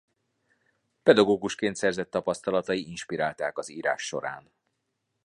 [1.03, 4.51] Pedagógusként szerzett tapasztalatai inspirálták az írás során.